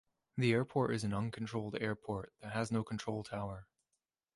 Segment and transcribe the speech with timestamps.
[0.35, 3.67] The airport is an uncontrolled airport that has no control tower.